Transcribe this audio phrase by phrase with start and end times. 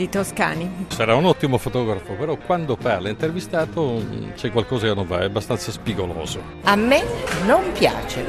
[0.00, 0.86] di Toscani.
[0.88, 5.24] Sarà un ottimo fotografo, però quando parla intervistato mm, c'è qualcosa che non va, è
[5.24, 6.42] abbastanza spigoloso.
[6.62, 7.02] A me
[7.44, 8.24] non piace.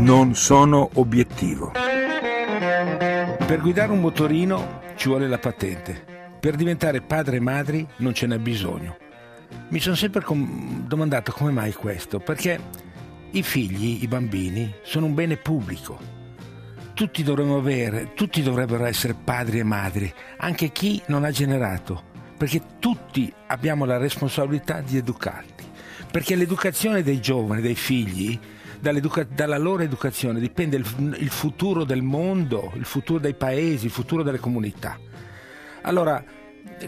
[0.00, 1.70] Non sono obiettivo.
[3.46, 6.04] Per guidare un motorino ci vuole la patente.
[6.40, 8.96] Per diventare padre e madri non ce n'è bisogno.
[9.68, 12.58] Mi sono sempre com- domandato come mai questo, perché
[13.30, 16.16] i figli, i bambini, sono un bene pubblico
[16.98, 22.02] tutti dovremmo avere, tutti dovrebbero essere padri e madri, anche chi non ha generato,
[22.36, 25.64] perché tutti abbiamo la responsabilità di educarli,
[26.10, 28.36] perché l'educazione dei giovani, dei figli,
[28.80, 34.24] dalla loro educazione dipende il, il futuro del mondo, il futuro dei paesi, il futuro
[34.24, 34.98] delle comunità.
[35.82, 36.20] Allora,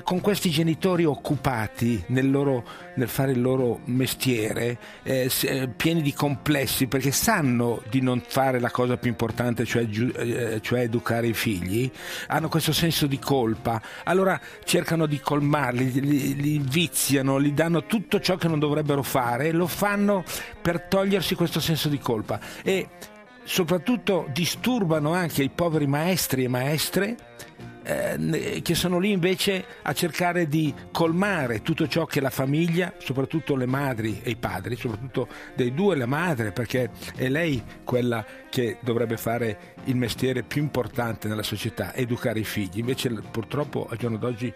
[0.03, 6.13] con questi genitori occupati nel, loro, nel fare il loro mestiere, eh, eh, pieni di
[6.13, 11.35] complessi, perché sanno di non fare la cosa più importante, cioè, eh, cioè, educare i
[11.35, 11.91] figli,
[12.29, 18.21] hanno questo senso di colpa, allora cercano di colmarli, li, li viziano, gli danno tutto
[18.21, 20.25] ciò che non dovrebbero fare e lo fanno
[20.61, 22.39] per togliersi questo senso di colpa.
[22.63, 22.89] E
[23.43, 27.17] soprattutto disturbano anche i poveri maestri e maestre
[27.91, 33.57] eh, che sono lì invece a cercare di colmare tutto ciò che la famiglia, soprattutto
[33.57, 38.79] le madri e i padri, soprattutto dei due la madre, perché è lei quella che
[38.81, 42.79] dovrebbe fare il mestiere più importante nella società, educare i figli.
[42.79, 44.53] Invece purtroppo al giorno d'oggi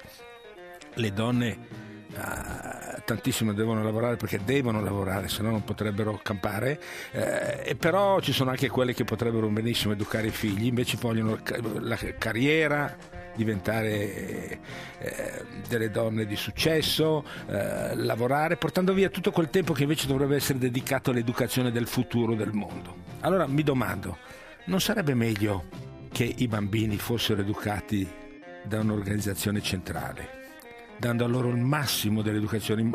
[0.95, 6.81] le donne Uh, tantissimo devono lavorare perché devono lavorare, se no non potrebbero campare,
[7.13, 7.19] uh,
[7.65, 11.41] e però ci sono anche quelle che potrebbero benissimo educare i figli, invece vogliono
[11.81, 12.97] la carriera,
[13.35, 14.61] diventare
[14.99, 20.37] eh, delle donne di successo, eh, lavorare, portando via tutto quel tempo che invece dovrebbe
[20.37, 23.03] essere dedicato all'educazione del futuro del mondo.
[23.21, 24.19] Allora mi domando,
[24.67, 25.65] non sarebbe meglio
[26.11, 28.09] che i bambini fossero educati
[28.65, 30.29] da un'organizzazione centrale,
[30.99, 32.91] dando a loro il massimo dell'educazione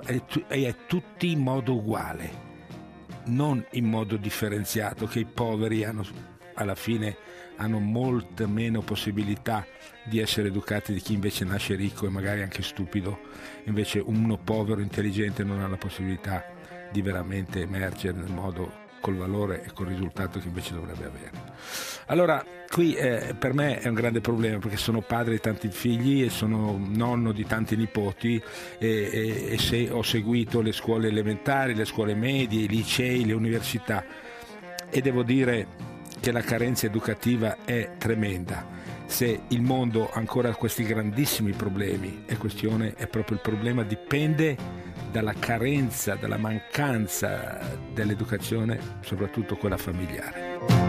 [0.48, 2.48] e a tutti in modo uguale,
[3.26, 6.06] non in modo differenziato che i poveri hanno
[6.56, 7.18] alla fine
[7.60, 9.66] hanno molte meno possibilità
[10.06, 13.20] di essere educati di chi invece nasce ricco e magari anche stupido,
[13.66, 16.44] invece uno povero intelligente non ha la possibilità
[16.92, 21.32] di veramente emergere nel modo col valore e col risultato che invece dovrebbe avere.
[22.08, 26.24] Allora, qui eh, per me è un grande problema perché sono padre di tanti figli
[26.24, 28.42] e sono nonno di tanti nipoti
[28.78, 33.34] e, e, e se ho seguito le scuole elementari, le scuole medie, i licei, le
[33.34, 34.04] università
[34.90, 35.89] e devo dire
[36.20, 38.66] che la carenza educativa è tremenda.
[39.06, 44.56] Se il mondo ha ancora questi grandissimi problemi, è, questione, è proprio il problema dipende
[45.12, 47.60] dalla carenza, dalla mancanza
[47.94, 50.89] dell'educazione, soprattutto quella familiare.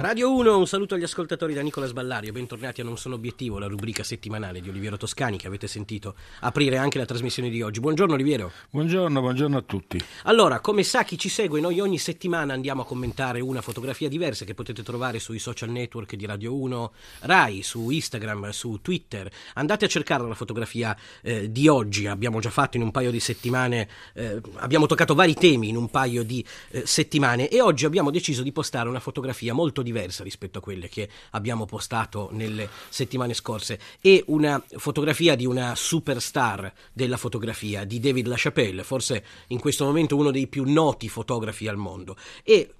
[0.00, 3.66] Radio 1, un saluto agli ascoltatori da Nicola Sballario, bentornati a Non Sono Obiettivo, la
[3.66, 7.80] rubrica settimanale di Oliviero Toscani che avete sentito aprire anche la trasmissione di oggi.
[7.80, 8.50] Buongiorno Oliviero.
[8.70, 10.02] Buongiorno, buongiorno a tutti.
[10.22, 14.46] Allora, come sa chi ci segue, noi ogni settimana andiamo a commentare una fotografia diversa
[14.46, 19.30] che potete trovare sui social network di Radio 1 Rai, su Instagram, su Twitter.
[19.52, 23.20] Andate a cercare la fotografia eh, di oggi, abbiamo già fatto in un paio di
[23.20, 28.10] settimane, eh, abbiamo toccato vari temi in un paio di eh, settimane e oggi abbiamo
[28.10, 32.68] deciso di postare una fotografia molto diversa diversa rispetto a quelle che abbiamo postato nelle
[32.88, 33.78] settimane scorse.
[34.00, 40.16] E una fotografia di una superstar della fotografia, di David LaChapelle, forse in questo momento
[40.16, 42.16] uno dei più noti fotografi al mondo.
[42.42, 42.74] E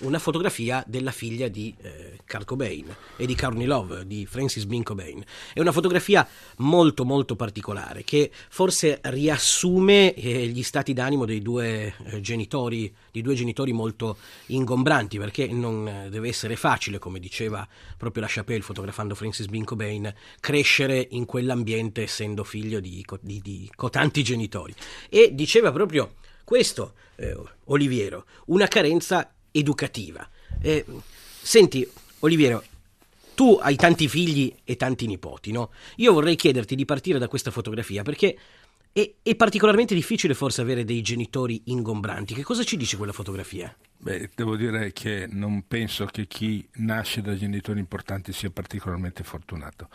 [0.00, 4.82] una fotografia della figlia di eh, Kurt Cobain e di Courtney Love, di Francis Bean
[4.82, 5.24] Cobain.
[5.52, 6.26] È una fotografia
[6.58, 13.22] molto molto particolare che forse riassume eh, gli stati d'animo dei due eh, genitori, di
[13.22, 17.66] due genitori molto ingombranti, perché non eh, deve essere facile, come diceva
[17.96, 23.70] proprio la Chapelle fotografando Francis Bean Cobain, crescere in quell'ambiente essendo figlio di, di, di
[23.74, 24.74] cotanti genitori.
[25.08, 26.14] E diceva proprio
[26.44, 30.28] questo, eh, Oliviero, una carenza educativa.
[30.60, 30.84] Eh,
[31.40, 31.86] senti,
[32.20, 32.62] Oliviero,
[33.34, 35.70] tu hai tanti figli e tanti nipoti, no?
[35.96, 38.36] Io vorrei chiederti di partire da questa fotografia perché
[38.98, 42.32] E è particolarmente difficile forse avere dei genitori ingombranti.
[42.32, 43.76] Che cosa ci dice quella fotografia?
[43.98, 49.90] Beh, devo dire che non penso che chi nasce da genitori importanti sia particolarmente fortunato.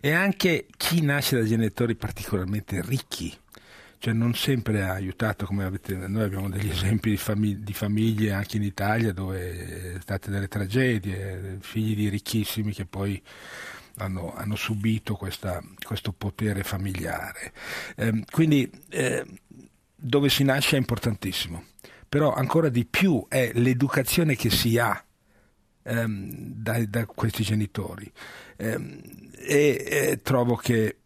[0.00, 3.36] E anche chi nasce da genitori particolarmente ricchi
[3.98, 8.32] cioè non sempre ha aiutato, come avete, noi abbiamo degli esempi di, famig- di famiglie
[8.32, 13.22] anche in Italia dove sono state delle tragedie, figli di ricchissimi che poi
[13.98, 17.52] hanno, hanno subito questa, questo potere familiare.
[17.96, 19.24] Eh, quindi eh,
[19.94, 21.64] dove si nasce è importantissimo,
[22.08, 25.02] però ancora di più è l'educazione che si ha
[25.82, 28.10] ehm, da, da, questi genitori.
[28.56, 30.98] Eh, e trovo che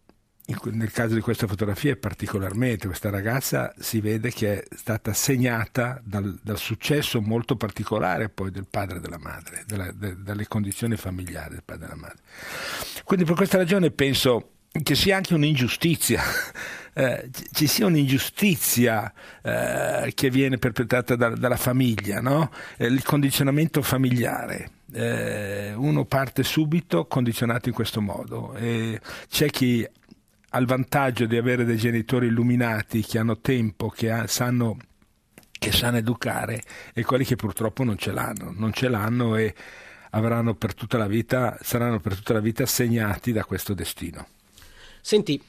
[0.65, 6.39] nel caso di questa fotografia particolarmente, questa ragazza si vede che è stata segnata dal,
[6.43, 11.51] dal successo molto particolare poi del padre e della madre, della, de, dalle condizioni familiari
[11.51, 12.19] del padre e della madre.
[13.05, 14.51] Quindi per questa ragione penso
[14.83, 16.23] che sia anche un'ingiustizia,
[16.95, 19.13] eh, ci sia un'ingiustizia
[19.43, 22.51] eh, che viene perpetrata da, dalla famiglia, no?
[22.77, 24.71] eh, il condizionamento familiare.
[24.93, 29.89] Eh, uno parte subito condizionato in questo modo e c'è chi
[30.51, 34.77] ha il vantaggio di avere dei genitori illuminati che hanno tempo, che ha, sanno
[35.61, 36.63] che sanno educare
[36.95, 39.55] e quelli che purtroppo non ce l'hanno, non ce l'hanno e
[40.13, 44.27] avranno per tutta la vita, saranno per tutta la vita segnati da questo destino.
[45.03, 45.41] Senti,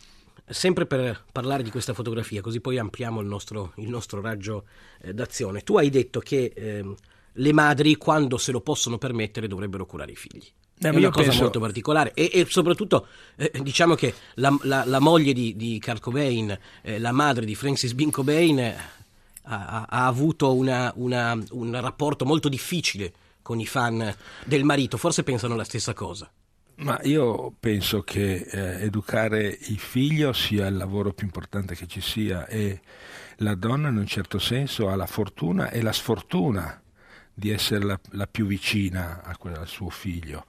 [0.46, 4.66] sempre per parlare di questa fotografia, così poi ampliamo il nostro, il nostro raggio
[5.02, 6.96] eh, d'azione, tu hai detto che eh,
[7.32, 10.46] le madri, quando se lo possono permettere, dovrebbero curare i figli.
[10.82, 11.44] Eh, è una cosa penso...
[11.44, 16.02] molto particolare e, e soprattutto eh, diciamo che la, la, la, moglie di, di Kurt
[16.02, 18.76] Cobain, eh, la madre di Francis Bean Cobain ha,
[19.44, 23.14] ha, ha avuto una, una, un rapporto molto difficile
[23.44, 24.14] con i fan
[24.46, 26.32] del marito, forse pensano la stessa cosa.
[26.76, 32.02] Ma io penso che eh, educare il figlio sia il lavoro più importante che ci
[32.02, 32.82] sia e
[33.38, 36.82] la donna in un certo senso ha la fortuna e la sfortuna
[37.34, 40.46] di essere la, la più vicina a, al suo figlio.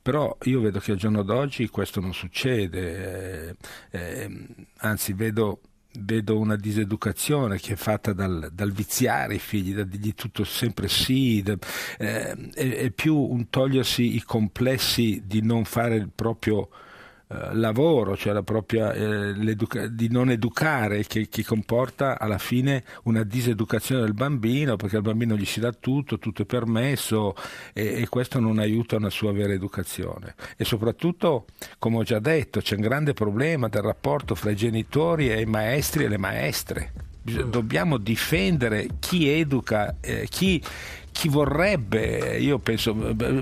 [0.00, 3.56] Però io vedo che al giorno d'oggi questo non succede,
[3.90, 4.46] eh, eh,
[4.78, 5.60] anzi vedo
[5.98, 10.88] vedo una diseducazione che è fatta dal, dal viziare i figli, da dirgli tutto sempre
[10.88, 11.56] sì, da,
[11.98, 16.68] eh, è, è, più un togliersi i complessi di non fare il proprio
[17.28, 19.34] eh, lavoro, cioè propria, eh,
[19.90, 25.36] di non educare, che, che, comporta alla fine una diseducazione del bambino, perché al bambino
[25.36, 27.34] gli si dà tutto, tutto è permesso
[27.72, 30.36] e, e questo non aiuta una sua vera educazione.
[30.56, 31.46] E soprattutto,
[31.80, 35.46] come ho già detto, c'è un grande problema del rapporto fra i genitori e i
[35.46, 36.92] maestri e le maestre.
[37.22, 40.62] Dobbiamo difendere chi educa, eh, chi,
[41.16, 42.94] chi vorrebbe, io penso,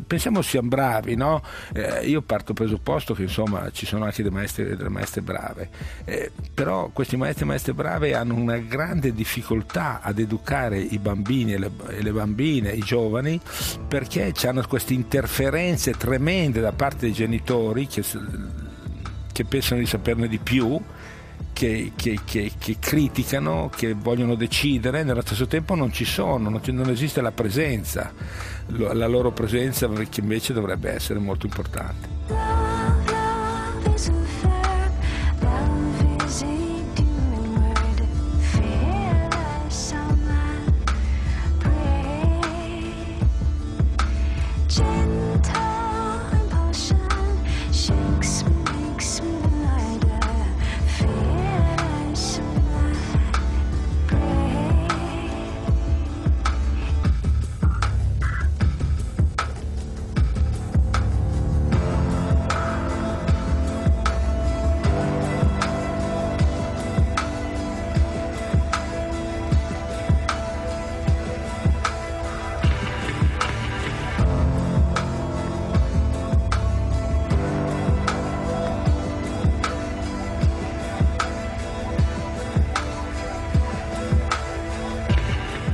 [0.07, 1.43] pensiamo siamo bravi, no?
[1.73, 5.71] Eh, io parto presupposto che insomma ci sono anche dei maestri e delle maestre brave,
[6.05, 11.55] eh, però questi maestri e maestre brave hanno una grande difficoltà ad educare i bambini
[11.55, 13.41] e le, e le bambine, i giovani,
[13.89, 18.05] perché hanno queste interferenze tremende da parte dei genitori che,
[19.33, 20.81] che pensano di saperne di più
[21.55, 26.61] che, che, che, che, criticano, che vogliono decidere, nello stesso tempo non ci sono, non,
[26.67, 28.13] non esiste la presenza,
[28.67, 32.14] la loro presenza che invece dovrebbe essere molto importante.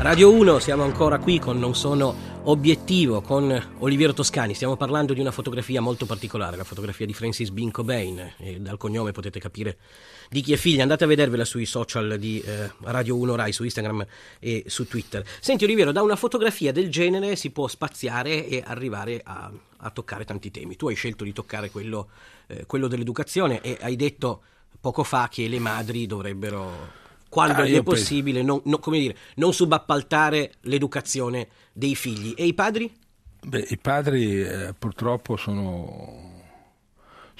[0.00, 4.54] Radio 1, siamo ancora qui con Non sono obiettivo con Oliviero Toscani.
[4.54, 8.32] Stiamo parlando di una fotografia molto particolare, la fotografia di Francis Bean Cobain.
[8.60, 9.76] Dal cognome potete capire
[10.30, 10.80] di chi è figlia.
[10.80, 14.06] Andate a vedervela sui social di eh, Radio 1 Rai, su Instagram
[14.38, 15.22] e su Twitter.
[15.38, 20.24] Senti Oliviero, da una fotografia del genere si può spaziare e arrivare a, a toccare
[20.24, 20.76] tanti temi.
[20.76, 22.08] Tu hai scelto di toccare quello,
[22.46, 24.40] eh, quello dell'educazione e hai detto
[24.80, 27.00] poco fa che le madri dovrebbero
[27.30, 32.34] quando ah, è possibile, non, non, dire, non, subappaltare l'educazione dei figli.
[32.36, 32.92] E i padri?
[33.42, 36.29] Beh, i padri eh, purtroppo sono,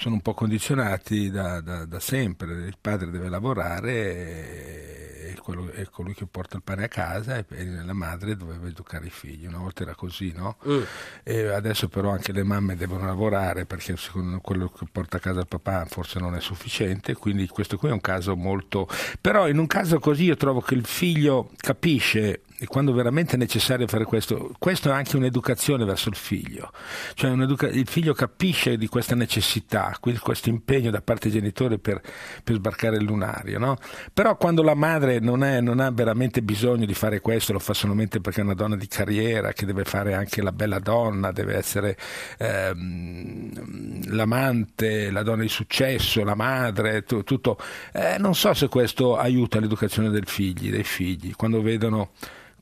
[0.00, 5.84] sono un po' condizionati da, da, da sempre, il padre deve lavorare è, quello, è,
[5.90, 9.44] colui che porta il pane a casa e, e la madre doveva educare i figli,
[9.44, 10.56] una volta era così, no?
[10.66, 11.50] Mm.
[11.52, 15.46] adesso però anche le mamme devono lavorare perché secondo quello che porta a casa il
[15.46, 18.88] papà forse non è sufficiente, quindi questo qui è un caso molto...
[19.20, 23.38] però in un caso così io trovo che il figlio capisce e quando veramente è
[23.38, 26.70] necessario fare questo, questo è anche un'educazione verso il figlio,
[27.14, 32.02] cioè il figlio capisce di questa necessità, questo impegno da parte dei genitori per,
[32.44, 33.78] per sbarcare il lunario, no?
[34.12, 37.72] però quando la madre non, è, non, ha veramente bisogno di fare questo, lo fa
[37.72, 41.56] solamente perché è una donna di carriera, che deve fare anche la bella donna, deve
[41.56, 41.96] essere
[42.36, 47.56] ehm, l'amante, la donna di successo, la madre, t- tutto,
[47.94, 52.10] eh, non so se questo aiuta l'educazione dei figli, dei figli, quando vedono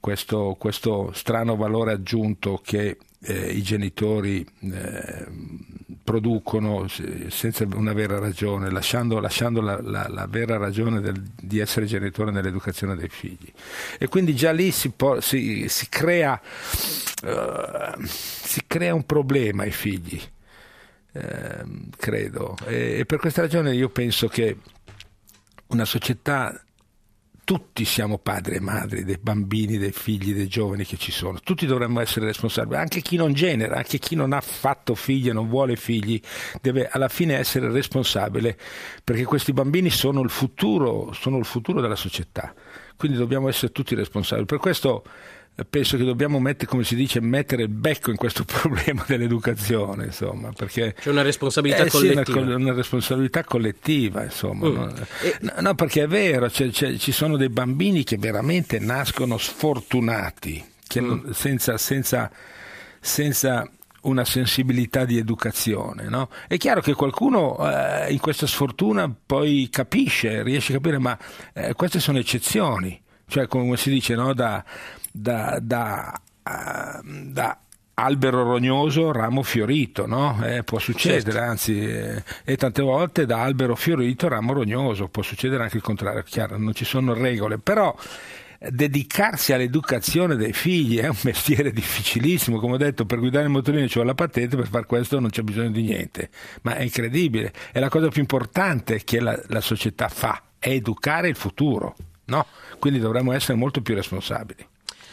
[0.01, 5.27] questo, questo strano valore aggiunto che eh, i genitori eh,
[6.05, 11.87] producono senza una vera ragione, lasciando, lasciando la, la, la, vera ragione del, di essere
[11.87, 13.53] genitore nell'educazione dei figli.
[13.99, 16.41] E quindi già lì si, po- si, si, crea,
[17.25, 20.19] uh, si, crea, un problema ai figli,
[21.13, 21.65] eh,
[21.97, 22.57] credo.
[22.65, 24.57] E, e per questa ragione io penso che
[25.67, 26.59] una società
[27.49, 31.65] tutti siamo padri e madri dei bambini, dei figli, dei giovani che ci sono, tutti
[31.65, 35.49] dovremmo essere responsabili, anche chi non genera, anche chi non ha fatto figli e non
[35.49, 36.21] vuole figli,
[36.61, 38.55] deve alla fine essere responsabile
[39.03, 42.53] perché questi bambini sono il futuro, sono il futuro della società,
[42.99, 44.45] quindi dobbiamo essere tutti responsabili.
[44.45, 45.03] Per questo
[45.65, 50.53] penso che dobbiamo mettere, come si dice, mettere il becco in questo problema dell'educazione, insomma,
[50.53, 52.25] perché c'è una responsabilità eh, collettiva.
[52.25, 54.69] Sì, una, una, responsabilità collettiva, insomma.
[54.69, 54.75] Mm.
[54.75, 54.95] No?
[55.23, 55.39] E...
[55.61, 55.75] no?
[55.75, 60.65] perché è vero, c'è, c'è, ci sono dei bambini che veramente nascono sfortunati,
[61.01, 61.05] mm.
[61.05, 62.31] non, senza, senza,
[63.01, 63.69] senza
[64.03, 66.09] una sensibilità di educazione.
[66.09, 66.29] No?
[66.47, 71.19] È chiaro che qualcuno eh, in questa sfortuna poi capisce, riesce a capire, ma
[71.53, 74.33] eh, queste sono eccezioni, cioè come si dice, no?
[74.33, 74.65] da,
[75.19, 77.59] da, da, uh, da
[77.95, 80.39] albero rognoso, ramo fiorito, no?
[80.45, 81.51] eh, può succedere, certo.
[81.51, 86.23] anzi, eh, e tante volte da albero fiorito, ramo rognoso, può succedere anche il contrario,
[86.23, 87.95] chiaro, non ci sono regole, però
[88.61, 93.87] dedicarsi all'educazione dei figli è un mestiere difficilissimo, come ho detto, per guidare il motorino
[93.89, 96.31] ci vuole la patente, per fare questo non c'è bisogno di niente,
[96.63, 101.29] ma è incredibile, è la cosa più importante che la, la società fa, è educare
[101.29, 101.97] il futuro,
[102.27, 102.47] no?
[102.79, 104.67] Quindi dovremmo essere molto più responsabili.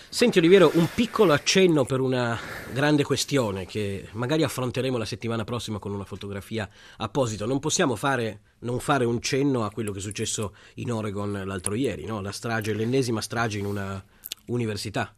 [0.09, 2.39] Senti Oliviero, un piccolo accenno per una
[2.71, 7.45] grande questione che magari affronteremo la settimana prossima con una fotografia apposita.
[7.45, 11.75] Non possiamo fare, non fare un cenno a quello che è successo in Oregon l'altro
[11.75, 12.21] ieri, no?
[12.21, 14.01] la strage, l'ennesima strage in una
[14.45, 15.13] università.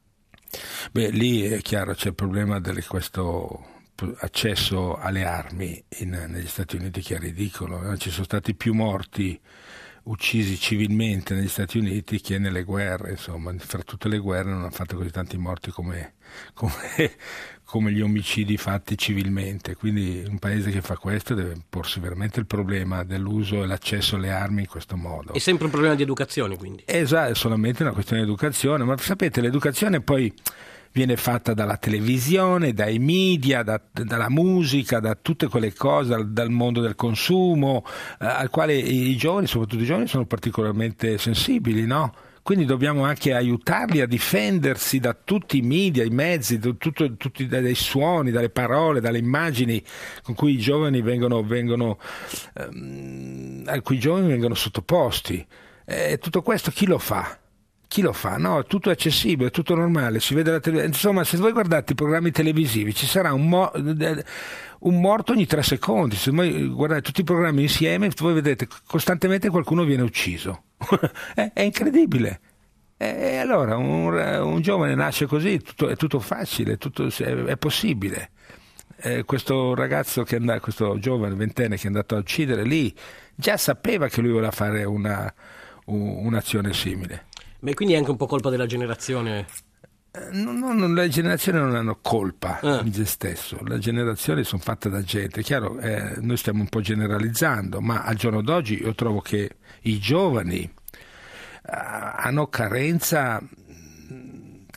[0.91, 3.75] Beh, lì è chiaro, c'è il problema di questo
[4.20, 7.96] accesso alle armi in, negli Stati Uniti che è ridicolo.
[7.98, 9.39] Ci sono stati più morti
[10.08, 14.70] uccisi civilmente negli Stati Uniti che nelle guerre, insomma, fra tutte le guerre non hanno
[14.70, 16.16] fatto così tanti morti come,
[16.54, 16.74] come,
[17.64, 19.76] come, gli omicidi fatti civilmente.
[19.76, 24.32] Quindi un paese che fa questo deve porsi veramente il problema dell'uso e l'accesso alle
[24.32, 25.34] armi in questo modo.
[25.34, 26.84] È sempre un problema di educazione, quindi.
[26.86, 30.34] Esatto, è solamente una questione di educazione, ma sapete, l'educazione poi
[30.98, 36.50] viene fatta dalla televisione, dai media, da, dalla musica, da tutte quelle cose, dal, dal
[36.50, 37.86] mondo del consumo,
[38.20, 42.12] eh, al quale i giovani, soprattutto i giovani, sono particolarmente sensibili, no?
[42.42, 47.75] Quindi dobbiamo anche aiutarli a difendersi da tutti i media, i mezzi, tutto, tutti dai
[47.75, 49.84] suoni, dalle parole, dalle immagini
[50.24, 52.00] con cui i giovani vengono, vengono
[52.56, 55.46] ehm, a cui i giovani vengono sottoposti.
[55.86, 57.38] E tutto questo chi lo fa?
[57.88, 58.38] Chi lo fa?
[58.38, 60.94] No, tutto è accessibile, tutto normale, si vede la televisione.
[60.94, 65.63] Insomma, se voi guardate i programmi televisivi ci sarà un, mo- un morto ogni tre
[65.63, 66.15] secondi.
[66.15, 70.63] Se voi guardate tutti i programmi insieme, voi vedete costantemente qualcuno viene ucciso.
[71.34, 72.39] è, è, incredibile.
[72.98, 78.32] E allora un, un, giovane nasce così, tutto, è tutto facile, tutto, è, è, possibile.
[79.00, 82.94] Eh, questo ragazzo, che andà, questo giovane ventenne che è andato a uccidere lì,
[83.36, 85.32] già sapeva che lui voleva fare una,
[85.86, 87.26] un'azione simile.
[87.60, 89.46] Beh, quindi è anche un po' colpa della generazione.
[90.12, 92.82] Eh, no, no, le generazioni non hanno colpa ah.
[92.84, 95.42] in se stesso, le generazioni sono fatte da gente.
[95.42, 100.00] Chiaro, eh, noi stiamo un po' generalizzando, ma al giorno d'oggi io trovo che i
[100.00, 100.72] giovani eh,
[101.64, 103.42] hanno carenza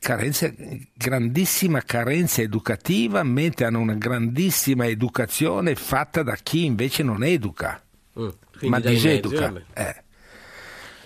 [0.01, 0.53] carenza,
[0.95, 7.81] grandissima carenza educativa, mentre hanno una grandissima educazione fatta da chi invece non educa,
[8.19, 8.29] mm,
[8.63, 9.51] ma diseduca.
[9.51, 10.03] Mezzi, eh.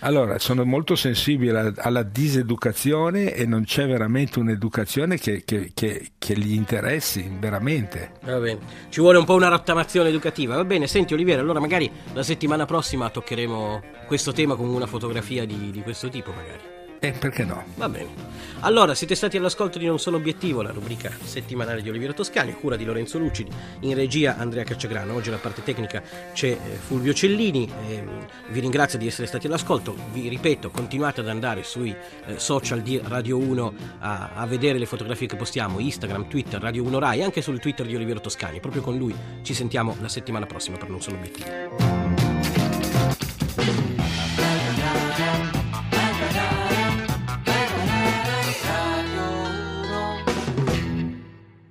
[0.05, 6.39] Allora, sono molto sensibile alla diseducazione e non c'è veramente un'educazione che, che, che, che
[6.39, 8.13] gli interessi, veramente.
[8.25, 10.57] Va bene, ci vuole un po' una rottamazione educativa.
[10.57, 15.47] Va bene, senti Oliviera, allora magari la settimana prossima toccheremo questo tema con una fotografia
[15.47, 16.74] di, di questo tipo, magari.
[17.05, 17.63] Eh, perché no?
[17.75, 18.33] Va bene.
[18.61, 22.77] Allora, siete stati all'ascolto di Non Sono Obiettivo, la rubrica settimanale di Oliviero Toscani, cura
[22.77, 25.13] di Lorenzo Lucidi, in regia Andrea Cacciagrano.
[25.13, 27.71] Oggi alla parte tecnica c'è eh, Fulvio Cellini.
[27.89, 28.05] Eh,
[28.49, 29.95] vi ringrazio di essere stati all'ascolto.
[30.15, 31.95] Vi ripeto, continuate ad andare sui
[32.25, 36.85] eh, social di Radio 1 a, a, vedere le fotografie che postiamo, Instagram, Twitter, Radio
[36.85, 38.61] 1 Rai, anche sul Twitter di Oliviero Toscani.
[38.61, 42.65] Proprio con lui ci sentiamo la settimana prossima per Non Sono Obiettivo.